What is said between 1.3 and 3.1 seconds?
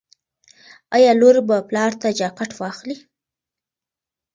به پلار ته جاکټ واخلي؟